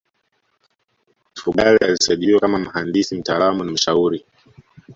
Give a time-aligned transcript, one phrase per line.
[1.35, 4.25] Mfugale alisajiliwa kama mhandisi mtaalamu na mshauri